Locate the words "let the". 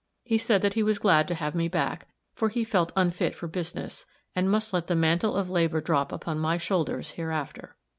4.73-4.95